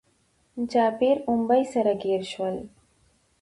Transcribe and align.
جابير 0.71 1.17
اونبي 1.27 1.61
سره 1.73 1.93
ګير 2.03 2.21
شول 2.31 2.55